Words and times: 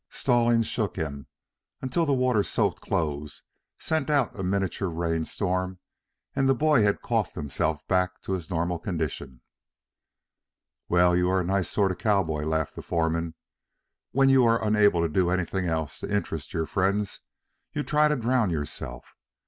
Stallings 0.09 0.65
shook 0.65 0.95
him 0.95 1.27
until 1.79 2.07
the 2.07 2.13
water 2.13 2.41
soaked 2.41 2.81
clothes 2.81 3.43
sent 3.77 4.09
out 4.09 4.31
a 4.35 4.41
miniature 4.41 4.89
rain 4.89 5.25
storm 5.25 5.77
and 6.35 6.49
the 6.49 6.55
boy 6.55 6.81
had 6.81 7.03
coughed 7.03 7.35
himself 7.35 7.87
back 7.87 8.19
to 8.23 8.31
his 8.31 8.49
normal 8.49 8.79
condition. 8.79 9.41
"Well, 10.89 11.15
you 11.15 11.29
are 11.29 11.41
a 11.41 11.45
nice 11.45 11.69
sort 11.69 11.91
of 11.91 11.99
cowboy," 11.99 12.45
laughed 12.45 12.73
the 12.75 12.81
foreman. 12.81 13.35
"When 14.11 14.27
you 14.29 14.43
are 14.43 14.65
unable 14.65 15.01
to 15.03 15.07
do 15.07 15.29
anything 15.29 15.67
else 15.67 15.99
to 15.99 16.11
interest 16.11 16.51
your 16.51 16.65
friends, 16.65 17.21
you 17.73 17.83
try 17.83 18.07
to 18.07 18.15
drown 18.15 18.49
yourself. 18.49 19.13